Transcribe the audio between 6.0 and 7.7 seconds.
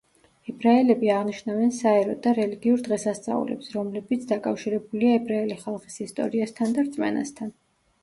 ისტორიასთან და რწმენასთან.